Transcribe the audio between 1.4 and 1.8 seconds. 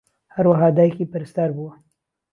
بووە